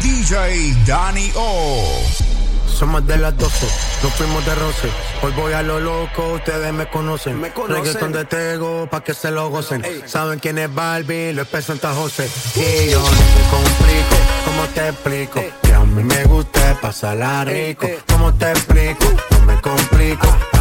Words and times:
DJ 0.00 0.74
Danny 0.86 1.30
O. 1.36 2.02
Somos 2.74 3.06
de 3.06 3.16
las 3.16 3.36
12, 3.38 3.66
nos 4.02 4.12
fuimos 4.14 4.44
de 4.44 4.54
roce. 4.56 4.88
Hoy 5.22 5.32
voy 5.32 5.52
a 5.52 5.62
lo 5.62 5.78
loco, 5.78 6.32
ustedes 6.32 6.72
me 6.72 6.88
conocen. 6.88 7.40
Me 7.40 7.50
conocen. 7.52 7.84
Reggaeton 7.84 8.12
de 8.12 8.24
Tego, 8.24 8.88
pa' 8.90 9.02
que 9.02 9.14
se 9.14 9.30
lo 9.30 9.48
gocen. 9.48 9.84
Saben 10.06 10.40
quién 10.40 10.58
es 10.58 10.74
Barbie, 10.74 11.32
lo 11.32 11.42
es 11.42 11.64
Santa 11.64 11.94
José. 11.94 12.28
Y 12.56 12.90
yo 12.90 12.98
no 12.98 13.10
me 13.10 13.48
complico, 13.50 14.16
¿cómo 14.44 14.66
te 14.74 14.88
explico? 14.88 15.44
Que 15.62 15.72
a 15.72 15.80
mí 15.80 16.02
me 16.02 16.24
gusta 16.24 16.78
pasarla 16.82 17.44
rico. 17.44 17.86
¿Cómo 18.08 18.34
te 18.34 18.50
explico? 18.50 19.06
No 19.30 19.40
me 19.46 19.60
complico. 19.60 20.53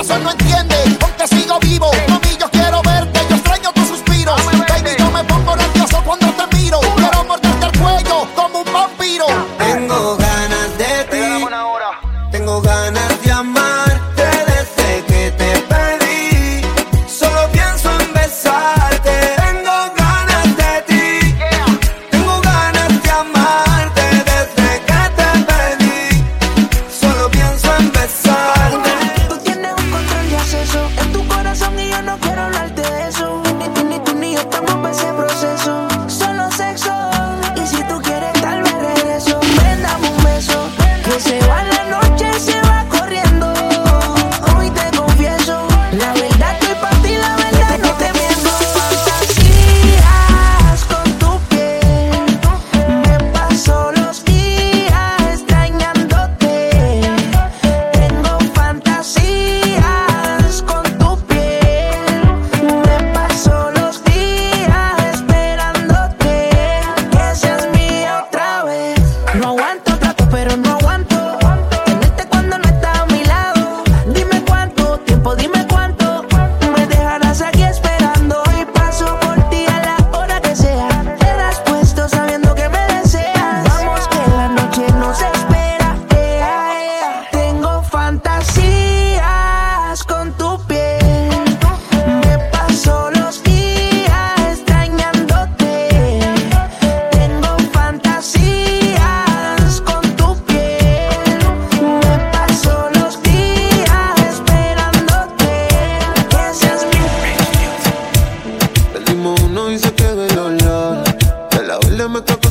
corazón 0.00 0.24
no 0.24 0.49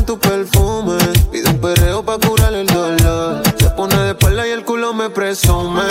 tu 0.09 0.17
perfume. 0.17 0.97
Pide 1.31 1.47
un 1.51 1.61
perreo 1.61 2.01
pa' 2.03 2.17
curar 2.17 2.51
el 2.56 2.65
dolor. 2.65 3.44
Se 3.59 3.69
pone 3.69 3.95
de 3.95 4.09
espalda 4.09 4.47
y 4.47 4.51
el 4.51 4.63
culo 4.63 4.91
me 4.91 5.07
presume. 5.11 5.83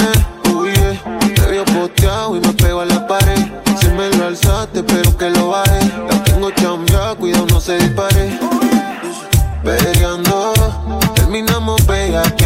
Uy, 0.52 0.72
yeah. 0.72 1.18
Te 1.36 1.52
vio 1.52 1.64
posteado 1.64 2.36
y 2.36 2.40
me 2.40 2.52
pego 2.54 2.80
a 2.80 2.84
la 2.84 3.06
pared. 3.06 3.46
Si 3.78 3.86
me 3.90 4.10
lo 4.16 4.26
alzaste, 4.26 4.82
pero 4.82 5.16
que 5.16 5.30
lo 5.30 5.50
baje. 5.50 5.80
La 6.10 6.24
tengo 6.24 6.50
chambia, 6.50 7.14
cuidado, 7.16 7.46
no 7.46 7.60
se 7.60 7.78
dispare. 7.78 8.40
Peleando, 9.62 10.52
terminamos 11.14 11.86
bellaqueando. 11.86 12.37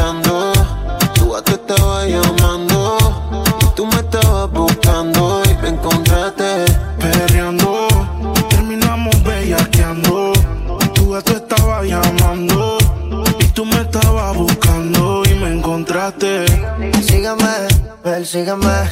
Persígueme. 18.32 18.88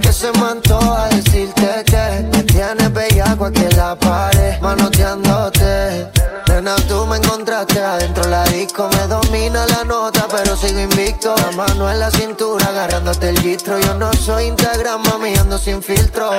Que 0.00 0.12
se 0.12 0.30
me 0.32 0.46
a 0.46 1.08
decirte 1.08 1.84
que 1.86 2.28
me 2.32 2.42
tienes 2.42 2.92
bellaco 2.92 3.46
aquí 3.46 3.62
en 3.62 3.76
la 3.76 3.94
pared, 3.96 4.60
manoteándote. 4.60 6.08
Nena, 6.48 6.74
tú 6.88 7.06
me 7.06 7.16
encontraste 7.16 7.78
adentro 7.78 8.28
la 8.28 8.44
disco, 8.44 8.90
me 8.92 9.06
domina 9.06 9.66
la 9.66 9.84
nota, 9.84 10.26
pero 10.28 10.56
sigo 10.56 10.80
invicto. 10.80 11.34
La 11.36 11.52
mano 11.52 11.90
en 11.90 12.00
la 12.00 12.10
cintura, 12.10 12.66
agarrándote 12.66 13.28
el 13.30 13.38
gistro. 13.40 13.78
Yo 13.78 13.94
no 13.94 14.12
soy 14.14 14.46
Instagram, 14.46 15.02
mami, 15.04 15.34
ando 15.36 15.58
sin 15.58 15.82
filtro. 15.82 16.30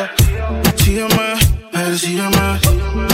Sígueme, 0.78 1.36
persígueme, 1.72 2.60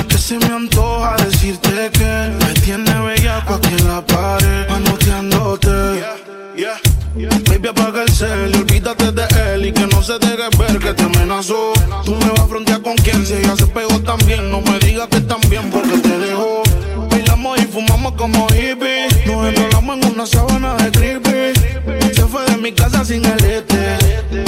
que 0.07 0.17
se 0.17 0.39
me 0.39 0.55
antoja 0.55 1.15
decirte 1.17 1.91
que 1.91 2.35
me 2.39 2.53
tiene 2.61 2.99
bellaco 2.99 3.53
aquí 3.55 3.75
en 3.77 3.87
la 3.87 4.01
pared, 4.01 4.69
manoteándote. 4.69 6.03
Yeah. 6.55 6.88
Baby, 7.27 7.67
apaga 7.67 8.03
el 8.03 8.09
cel 8.09 8.55
y 8.55 8.59
olvídate 8.59 9.11
de 9.11 9.53
él 9.53 9.65
y 9.65 9.73
que 9.73 9.85
no 9.87 10.01
se 10.01 10.17
deje 10.19 10.47
ver 10.57 10.79
que 10.79 10.93
te 10.93 11.03
amenazó. 11.03 11.73
Tú 12.05 12.15
me 12.15 12.29
vas 12.29 12.39
a 12.39 12.47
frontear 12.47 12.81
con 12.81 12.95
quien 12.95 13.25
si 13.25 13.33
ella 13.33 13.57
se 13.57 13.67
pegó 13.67 13.99
también. 13.99 14.49
No 14.49 14.61
me 14.61 14.79
digas 14.79 15.07
que 15.09 15.19
también 15.19 15.69
porque 15.69 15.97
te 15.97 16.17
dejó. 16.17 16.63
Bailamos 17.09 17.59
y 17.59 17.63
fumamos 17.63 18.13
como 18.13 18.47
hippies. 18.47 19.27
Nos 19.27 19.47
enrolamos 19.47 19.97
en 19.97 20.13
una 20.13 20.25
sábana 20.25 20.75
de 20.75 20.91
creepy. 20.91 21.59
Se 22.13 22.21
fue 22.21 22.45
de 22.45 22.55
mi 22.55 22.71
casa 22.71 23.03
sin 23.03 23.25
el 23.25 23.43
este. 23.43 23.97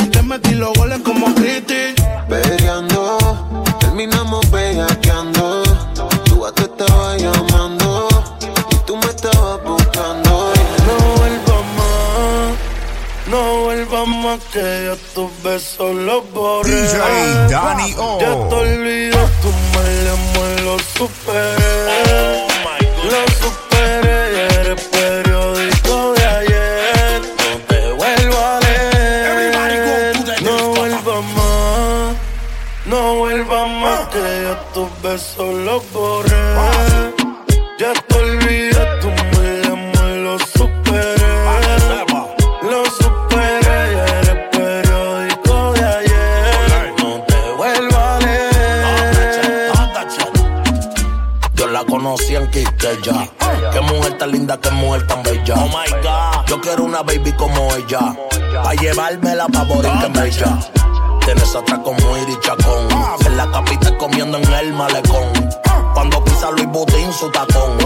Te 0.10 0.22
metí 0.22 0.54
los 0.54 0.72
goles 0.74 1.00
como 1.04 1.34
Cristi. 1.36 1.94
Peleando, 2.30 3.64
terminamos 3.82 4.50
bellaqueando. 4.50 5.11
Más 14.32 14.44
que 14.46 14.86
yo 14.86 14.96
tus 15.14 15.44
besos 15.44 15.94
los 15.96 16.32
borré. 16.32 16.70
DJ 16.70 16.98
Danny 17.50 17.94
O. 17.98 18.20
Ya 18.20 18.50
te 18.50 18.56
olvido, 18.56 19.20
tu 19.42 19.50
mal 19.74 20.08
amor 20.18 20.62
lo 20.62 20.80
superé. 20.80 22.48
lo 23.12 23.22
superé 23.42 24.18
y 24.34 24.38
eres 24.60 24.82
periódico 24.84 26.14
de 26.14 26.26
ayer. 26.26 27.22
No 27.44 27.58
te 27.68 27.92
vuelvo 27.92 28.38
a 28.38 28.60
leer. 28.60 30.42
No 30.42 30.70
vuelvas 30.70 31.24
más. 31.36 32.16
No 32.86 33.16
vuelvas 33.16 33.70
más 33.70 34.00
que 34.14 34.24
yo 34.44 34.56
tus 34.74 35.02
besos 35.02 35.54
los 35.66 35.92
borré. 35.92 37.12
Ya 37.80 37.94
te 38.08 38.16
olvido, 38.16 38.80
Yo 52.12 52.18
la 52.18 52.24
conocí 52.24 52.36
en 52.36 52.52
Quisqueya. 52.52 53.30
Qué 53.72 53.82
mujer 53.82 54.18
tan 54.18 54.32
linda, 54.32 54.58
qué 54.60 54.70
mujer 54.72 55.08
tan 55.08 55.24
bella. 55.24 55.56
Oh 55.56 55.68
my 55.68 55.90
God. 56.02 56.46
Yo 56.48 56.60
quiero 56.60 56.84
una 56.84 57.02
baby 57.04 57.32
como 57.34 57.74
ella. 57.76 58.16
Pa' 58.64 58.74
llevármela 58.74 59.48
pa' 59.48 59.64
morir 59.64 59.92
que 60.02 60.20
bella. 60.20 60.60
Tienes 61.24 61.56
otra 61.56 61.82
como 61.82 62.18
Iri 62.18 62.38
Chacón. 62.42 62.88
En 63.26 63.38
la 63.38 63.50
capital 63.52 63.98
comiendo 63.98 64.38
en 64.40 64.54
el 64.54 64.74
malecón. 64.74 65.32
Cuando 65.94 66.24
pisa 66.24 66.52
Luis 66.52 66.68
Butín 66.68 67.14
su 67.14 67.30
tacón. 67.32 67.78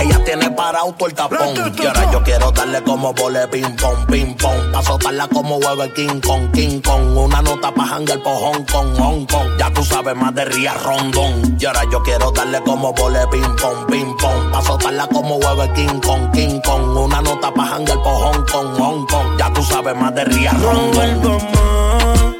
Ella 0.00 0.24
tiene 0.24 0.39
para 0.70 0.82
auto 0.82 1.06
el 1.06 1.14
tapón. 1.14 1.74
Y 1.76 1.86
ahora 1.86 2.12
yo 2.12 2.22
quiero 2.22 2.52
darle 2.52 2.80
como 2.82 3.12
vole 3.12 3.48
ping 3.48 3.74
pong, 3.76 4.06
ping 4.06 4.34
pong. 4.36 4.72
Pa' 4.72 4.82
soltarla 4.82 5.26
como 5.26 5.56
huevo 5.56 5.82
el 5.82 5.92
King 5.94 6.20
Kong, 6.20 6.52
King 6.52 6.80
Kong. 6.80 7.16
Una 7.16 7.42
nota 7.42 7.74
pa' 7.74 7.86
hangar 7.86 8.22
por 8.22 8.34
Hong 8.34 8.64
Kong, 8.70 8.96
Hong 8.98 9.26
Kong. 9.26 9.48
Ya 9.58 9.72
tú 9.72 9.82
sabes 9.82 10.14
más 10.14 10.32
de 10.32 10.44
Ría 10.44 10.74
Rondón. 10.74 11.56
Y 11.58 11.64
ahora 11.66 11.82
yo 11.90 12.00
quiero 12.04 12.30
darle 12.30 12.60
como 12.62 12.92
vole 12.92 13.26
ping 13.32 13.56
pong, 13.60 13.86
ping 13.88 14.16
pong. 14.16 14.52
Pa' 14.52 14.62
soltarla 14.62 15.08
como 15.08 15.36
huevo 15.36 15.62
el 15.64 15.72
King 15.72 16.00
Kong, 16.00 16.30
King 16.32 16.60
Kong. 16.64 16.96
Una 16.96 17.20
nota 17.20 17.52
pa' 17.52 17.74
hangar 17.74 18.00
por 18.02 18.14
Hong 18.14 18.44
Kong, 18.46 18.78
Hong 18.78 19.06
Kong. 19.06 19.38
Ya 19.38 19.52
tú 19.52 19.62
sabes 19.64 19.96
más 19.96 20.14
de 20.14 20.24
Ría 20.24 20.52
No 20.52 20.70
Rondón. 20.70 20.92
vuelvas 20.94 21.42
más. 21.42 22.34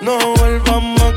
No 0.00 0.18
vuelvas 0.36 0.82
más 0.82 1.12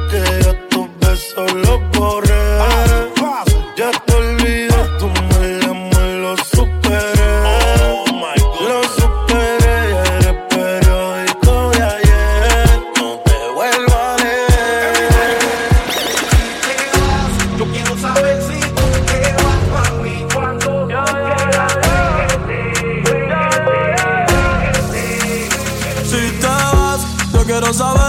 yo 27.73 27.77
quiero 27.77 28.00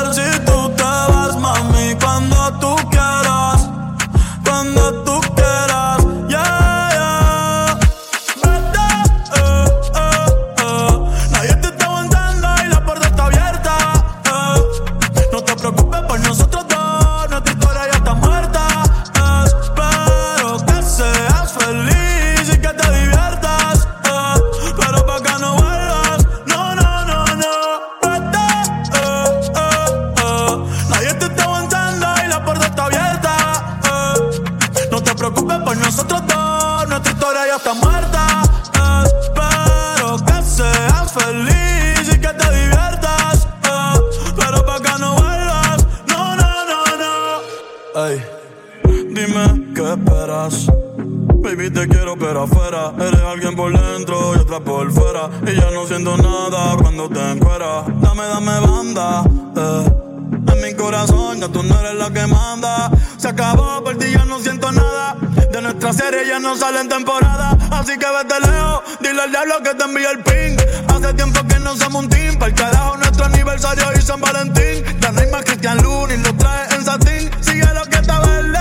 ya 61.39 61.49
tú 61.49 61.63
no 61.63 61.79
eres 61.81 61.95
la 61.95 62.11
que 62.11 62.27
manda 62.27 62.91
Se 63.17 63.29
acabó, 63.29 63.83
por 63.83 63.97
ti 63.99 64.13
ya 64.13 64.25
no 64.25 64.39
siento 64.39 64.71
nada 64.73 65.17
De 65.53 65.61
nuestra 65.61 65.93
serie 65.93 66.27
ya 66.27 66.39
no 66.39 66.57
sale 66.57 66.81
en 66.81 66.89
temporada 66.89 67.57
Así 67.71 67.99
que 67.99 68.07
vete 68.07 68.41
lejos, 68.41 68.83
dile 69.01 69.23
al 69.23 69.31
diablo 69.31 69.63
que 69.63 69.75
te 69.75 69.85
envíe 69.85 70.05
el 70.05 70.19
ping 70.23 70.57
Hace 70.89 71.15
tiempo 71.15 71.41
que 71.47 71.59
no 71.59 71.77
somos 71.77 72.05
un 72.05 72.09
team 72.09 72.37
Para 72.37 72.47
el 72.49 72.55
carajo 72.55 72.97
nuestro 72.97 73.25
aniversario 73.27 73.85
y 73.97 74.03
San 74.03 74.21
Valentín 74.21 74.85
Ya 75.01 75.13
no 75.13 75.23
más 75.31 75.45
Cristian 75.45 75.83
Luna 75.83 76.15
y 76.15 76.19
lo 76.19 76.35
trae 76.37 76.75
en 76.75 76.85
satín 76.85 77.31
Sigue 77.41 77.75
lo 77.75 77.85
que 77.85 77.97
está 77.97 78.21
verde 78.21 78.59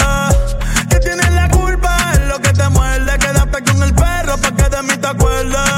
eh. 0.00 1.00
Tienes 1.06 1.32
la 1.34 1.48
culpa 1.50 1.96
es 2.14 2.20
lo 2.26 2.40
que 2.40 2.52
te 2.52 2.68
muerde. 2.70 3.16
Quédate 3.16 3.62
con 3.62 3.80
el 3.80 3.94
perro 3.94 4.36
pa' 4.38 4.50
que 4.50 4.68
de 4.68 4.82
mí 4.82 4.96
te 4.96 5.06
acuerdes. 5.06 5.70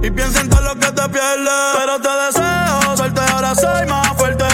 Y 0.00 0.10
piensa 0.12 0.40
en 0.42 0.48
todo 0.48 0.60
lo 0.60 0.74
que 0.76 0.92
te 0.92 1.08
pierdes. 1.08 1.74
Pero 1.76 2.00
te 2.00 2.08
deseo 2.08 2.96
suerte, 2.96 3.20
ahora 3.32 3.54
soy 3.56 3.86
más 3.88 4.16
fuerte. 4.16 4.53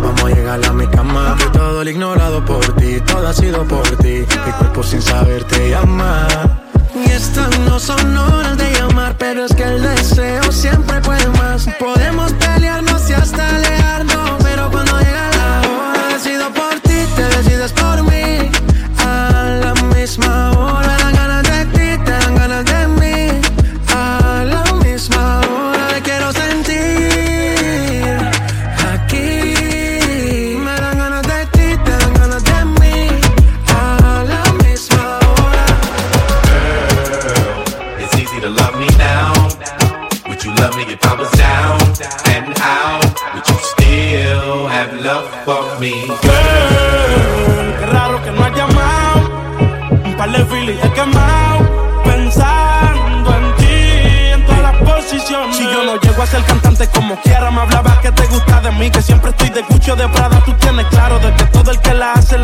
Vamos 0.00 0.22
a 0.24 0.28
llegar 0.28 0.64
a 0.64 0.72
mi 0.72 0.86
cama. 0.86 1.36
Fui 1.38 1.50
todo 1.52 1.82
el 1.82 1.88
ignorado 1.88 2.44
por 2.44 2.64
ti, 2.76 3.00
todo 3.00 3.26
ha 3.26 3.32
sido 3.32 3.64
por 3.64 3.88
ti. 3.98 4.24
Mi 4.46 4.52
cuerpo 4.52 4.82
sin 4.82 5.02
saber 5.02 5.44
te 5.44 5.70
llama. 5.70 6.26
Y 6.94 7.10
estas 7.10 7.58
no 7.60 7.78
son 7.78 8.16
horas 8.16 8.56
de 8.56 8.72
llamar, 8.72 9.16
pero 9.18 9.44
es 9.44 9.54
que 9.54 9.64
el 9.64 9.82
deseo 9.82 10.50
siempre 10.50 11.00
puede 11.00 11.28
más. 11.30 11.68
Podemos 11.78 12.32
pelearnos 12.34 13.10
y 13.10 13.12
hasta 13.12 13.56
el 13.56 13.67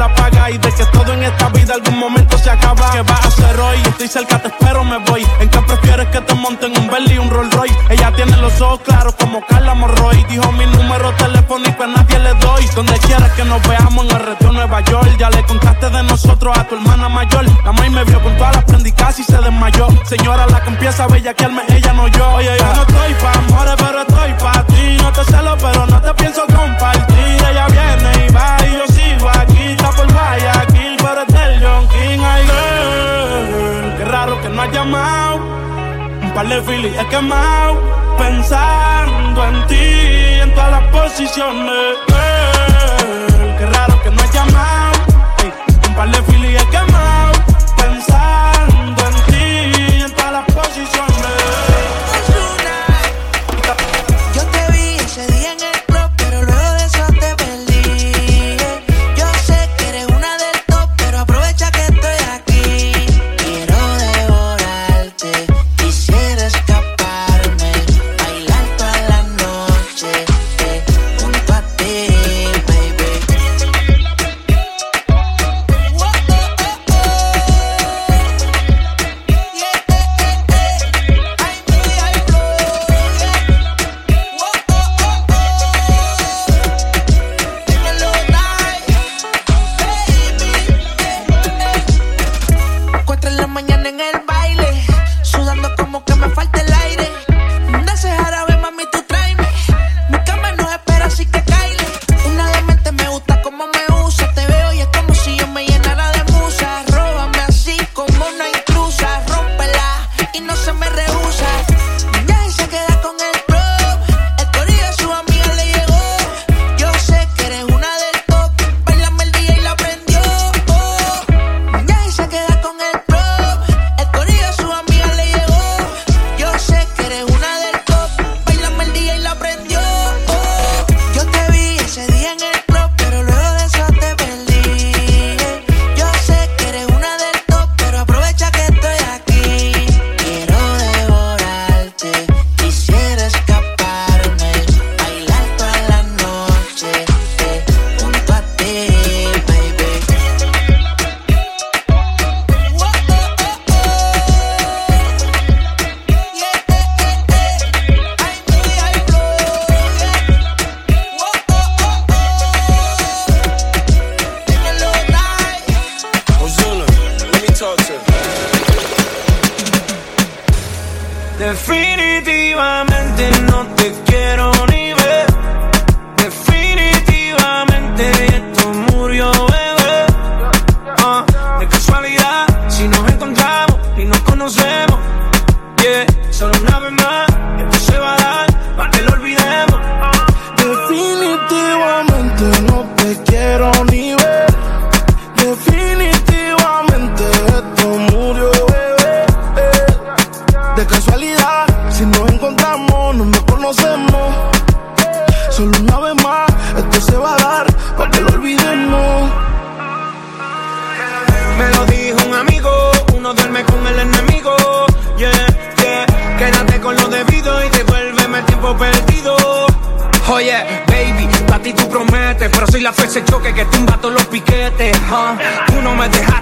la 0.08 0.50
y 0.50 0.58
de 0.58 0.72
que 0.72 0.84
todo 0.86 1.12
en 1.12 1.22
esta 1.22 1.48
vida 1.48 1.74
algún 1.74 1.98
momento 1.98 2.36
se 2.38 2.50
acaba. 2.50 2.90
¿Qué 2.92 3.02
vas 3.02 3.24
a 3.24 3.28
hacer 3.28 3.58
hoy? 3.58 3.78
Estoy 3.84 4.08
cerca, 4.08 4.38
te 4.40 4.48
espero, 4.48 4.84
me 4.84 4.98
voy. 4.98 5.26
¿En 5.40 5.48
qué 5.48 5.58
prefieres 5.60 6.08
que 6.08 6.20
te 6.20 6.34
monten 6.34 6.76
un 6.76 6.88
Bentley 6.88 7.18
un 7.18 7.30
Rolls 7.30 7.54
Royce? 7.54 7.76
Ella 7.90 8.12
tiene 8.14 8.36
los 8.36 8.60
ojos 8.60 8.80
claros 8.80 9.14
como 9.14 9.44
Carla 9.46 9.74
Morroy. 9.74 10.24
Dijo 10.28 10.52
mi 10.52 10.66
número 10.66 11.12
telefónico 11.14 11.84
a 11.84 11.86
nadie 11.86 12.18
le 12.18 12.34
doy. 12.34 12.66
Donde 12.74 12.98
quieras 12.98 13.30
que 13.32 13.44
nos 13.44 13.66
veamos 13.66 14.04
en 14.04 14.16
el 14.16 14.26
retiro 14.26 14.52
Nueva 14.52 14.80
York. 14.82 15.16
Ya 15.18 15.30
le 15.30 15.42
contaste 15.44 15.88
de 15.90 16.02
nosotros 16.02 16.56
a 16.56 16.64
tu 16.64 16.74
hermana 16.74 17.08
mayor. 17.08 17.44
La 17.64 17.72
maíz 17.72 17.92
me 17.92 18.04
vio 18.04 18.22
con 18.22 18.36
todas 18.36 18.56
las 18.56 18.64
prendas 18.64 18.84
y 19.18 19.24
se 19.24 19.36
desmayó. 19.38 19.88
Señora, 20.04 20.46
la 20.46 20.60
que 20.62 20.70
empieza 20.70 21.04
a 21.04 21.06
bellaquearme, 21.06 21.62
ella 21.68 21.92
no 21.92 22.08
yo. 22.08 22.32
Oye, 22.32 22.56
yo 22.58 22.74
no 22.74 22.82
estoy 22.82 23.14
pa' 23.14 23.32
amores, 23.32 23.74
pero 23.76 24.00
estoy 24.00 24.32
pa' 24.34 24.64
ti. 24.66 24.96
No 25.00 25.12
te 25.12 25.24
celo, 25.24 25.56
pero 25.58 25.86
no 25.86 26.00
te 26.00 26.14
pienso 26.14 26.43
par 36.34 36.48
de 36.48 36.60
filis 36.62 36.92
he 36.98 37.06
quemado 37.06 37.80
pensando 38.18 39.44
en 39.46 39.66
ti 39.68 40.40
en 40.42 40.52
todas 40.54 40.70
las 40.72 40.82
posiciones. 40.90 41.96
Girl, 42.08 43.56
qué 43.58 43.66
raro 43.66 44.02
que 44.02 44.10
no 44.10 44.20
has 44.22 44.32
llamado. 44.32 44.98
Un 45.88 45.94
par 45.94 46.10
de 46.10 46.22
filis 46.24 46.60
he 46.60 46.66
quemado. 46.66 46.93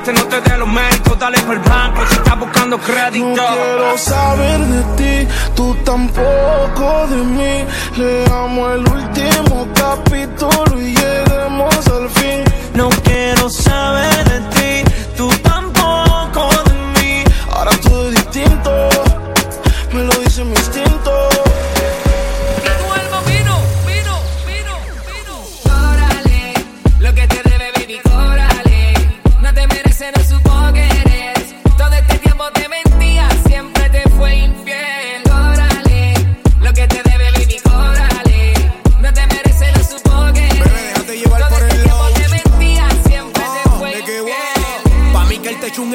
Dejaste, 0.03 0.13
no 0.13 0.25
te 0.29 0.51
dé 0.51 0.59
los 0.59 0.69
méritos, 0.69 1.19
dale 1.19 1.39
por 1.41 1.55
el 1.55 1.61
banco 1.61 2.03
si 2.09 2.15
estás 2.15 2.39
buscando 2.39 2.79
crédito. 2.79 3.27
No 3.27 3.35
quiero 3.35 3.99
saber 3.99 4.61
de 4.61 4.83
ti, 4.97 5.29
tú 5.55 5.75
tampoco 5.85 7.07
de 7.09 7.17
mí. 7.17 7.65
Leamos 7.97 8.75
el 8.75 8.81
último 8.81 9.69
capítulo 9.75 10.81
y 10.81 10.95
lleguemos 10.95 11.87
al 11.89 12.09
fin. 12.11 12.45
No 12.75 12.89
quiero 13.05 13.49
saber 13.51 14.12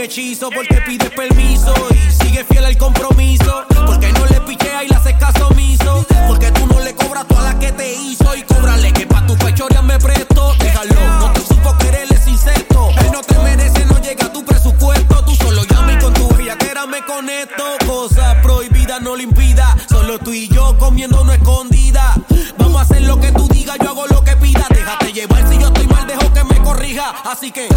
hechizo 0.07 0.49
porque 0.49 0.79
pides 0.85 1.09
permiso 1.09 1.73
y 1.91 2.23
sigue 2.23 2.45
fiel 2.45 2.63
al 2.63 2.77
compromiso. 2.77 3.65
Porque 3.85 4.11
no 4.13 4.25
le 4.27 4.39
pichea 4.41 4.85
y 4.85 4.87
le 4.87 4.95
haces 4.95 5.15
caso 5.19 5.47
omiso. 5.47 6.05
Porque 6.27 6.49
tú 6.51 6.65
no 6.65 6.79
le 6.79 6.95
cobras 6.95 7.27
toda 7.27 7.53
la 7.53 7.59
que 7.59 7.73
te 7.73 7.93
hizo 7.93 8.33
y 8.35 8.43
cóbrale 8.43 8.93
que 8.93 9.05
pa' 9.05 9.25
tu 9.27 9.35
fechoria 9.35 9.81
me 9.81 9.99
presto. 9.99 10.53
Déjalo, 10.59 10.95
no 11.19 11.33
te 11.33 11.41
supo 11.41 11.77
querer 11.77 12.07
es 12.09 12.25
insecto. 12.25 12.89
Él 12.99 13.11
no 13.11 13.21
te 13.21 13.37
merece, 13.39 13.85
no 13.85 13.99
llega 13.99 14.27
a 14.27 14.31
tu 14.31 14.45
presupuesto. 14.45 15.25
Tú 15.25 15.35
solo 15.35 15.65
llama 15.65 15.93
y 15.93 15.99
con 15.99 16.13
tu 16.13 16.29
bellaquera 16.29 16.85
me 16.85 17.01
conecto. 17.01 17.63
Cosa 17.85 18.41
prohibida 18.41 19.01
no 19.01 19.17
le 19.17 19.23
impida. 19.23 19.75
Solo 19.89 20.19
tú 20.19 20.31
y 20.31 20.47
yo 20.47 20.77
comiendo 20.77 21.25
no 21.25 21.33
escondida. 21.33 22.15
Vamos 22.57 22.77
a 22.77 22.81
hacer 22.83 23.01
lo 23.01 23.19
que 23.19 23.33
tú 23.33 23.45
digas, 23.49 23.75
yo 23.83 23.89
hago 23.89 24.07
lo 24.07 24.23
que 24.23 24.37
pidas. 24.37 24.69
Déjate 24.69 25.11
llevar 25.11 25.49
si 25.49 25.59
yo 25.59 25.67
estoy 25.67 25.87
mal, 25.87 26.07
dejo 26.07 26.31
que 26.31 26.43
me 26.45 26.55
corrija. 26.63 27.09
Así 27.25 27.51
que. 27.51 27.67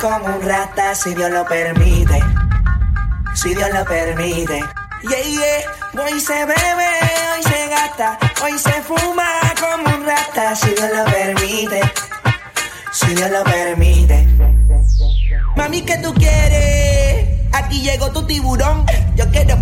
Como 0.00 0.36
un 0.36 0.42
rata, 0.42 0.94
si 0.94 1.14
Dios 1.14 1.30
lo 1.30 1.44
permite. 1.46 2.18
Si 3.34 3.54
Dios 3.54 3.70
lo 3.72 3.84
permite. 3.84 4.60
Yeah, 5.02 5.22
yeah. 5.22 6.04
Hoy 6.04 6.20
se 6.20 6.44
bebe, 6.44 6.88
hoy 7.34 7.42
se 7.42 7.68
gasta, 7.68 8.18
hoy 8.42 8.58
se 8.58 8.72
fuma 8.82 9.24
como 9.60 9.96
un 9.96 10.06
rata, 10.06 10.54
si 10.54 10.70
Dios 10.70 10.90
lo 10.94 11.04
permite. 11.04 11.80
Si 12.92 13.14
Dios 13.14 13.30
lo 13.30 13.42
permite. 13.44 14.28
Mami, 15.56 15.82
¿qué 15.82 15.98
tú 15.98 16.14
quieres? 16.14 17.28
Aquí 17.52 17.82
llegó 17.82 18.10
tu 18.12 18.26
tiburón. 18.26 18.86
Yo 19.16 19.28
quiero 19.30 19.61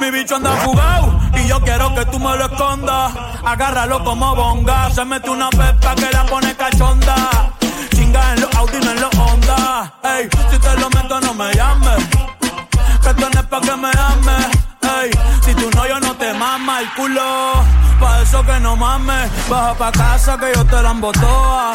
Mi 0.00 0.10
bicho 0.10 0.36
anda 0.36 0.50
jugado 0.64 1.20
y 1.34 1.46
yo 1.46 1.60
quiero 1.60 1.94
que 1.94 2.04
tú 2.06 2.18
me 2.18 2.36
lo 2.36 2.46
escondas. 2.46 3.12
Agárralo 3.44 4.02
como 4.04 4.34
bonga. 4.34 4.90
Se 4.90 5.04
mete 5.04 5.30
una 5.30 5.50
pepa 5.50 5.94
que 5.94 6.10
la 6.12 6.24
pone 6.26 6.54
cachonda. 6.54 7.50
Chinga 7.94 8.34
en 8.34 8.40
los 8.40 8.54
Audi, 8.56 8.78
no 8.84 8.90
en 8.90 9.00
los 9.00 9.14
Honda. 9.16 9.92
Ey, 10.02 10.28
si 10.50 10.58
te 10.58 10.76
lo 10.76 10.90
meto, 10.90 11.20
no 11.20 11.34
me 11.34 11.52
llames. 11.54 12.04
Que 13.02 13.08
esto 13.10 13.30
no 13.32 13.40
es 13.40 13.46
pa' 13.46 13.60
que 13.60 13.76
me 13.76 13.90
ames. 13.90 14.46
Ey, 14.82 15.10
si 15.44 15.54
tú 15.54 15.70
no, 15.74 15.86
yo 15.86 16.00
no 16.00 16.14
te 16.14 16.32
mama 16.34 16.80
el 16.80 16.92
culo. 16.94 17.52
Pa' 18.00 18.20
eso 18.22 18.44
que 18.44 18.60
no 18.60 18.76
mames. 18.76 19.30
Baja 19.48 19.74
pa' 19.74 19.92
casa 19.92 20.38
que 20.38 20.52
yo 20.54 20.64
te 20.64 20.82
la 20.82 20.90
embotoa. 20.90 21.72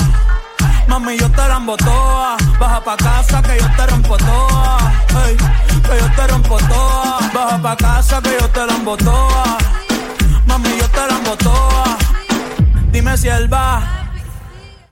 Mami, 0.87 1.17
yo 1.17 1.29
te 1.29 1.47
la 1.47 1.61
toa. 1.77 2.37
Baja 2.59 2.83
pa' 2.83 2.97
casa 2.97 3.41
que 3.41 3.57
yo 3.59 3.67
te 3.75 3.85
rompo 3.87 4.17
toa. 4.17 4.77
Hey, 5.09 5.37
que 5.83 5.99
yo 5.99 6.11
te 6.15 6.27
rompo 6.27 6.57
toa. 6.57 7.19
Baja 7.33 7.57
pa' 7.61 7.75
casa 7.75 8.21
que 8.21 8.37
yo 8.39 8.49
te 8.49 8.65
la 8.65 8.97
toa. 8.97 9.57
Mami, 10.45 10.77
yo 10.77 10.87
te 10.89 11.03
la 11.07 11.37
toa. 11.37 11.97
Dime 12.91 13.17
si 13.17 13.27
él 13.27 13.51
va 13.51 13.92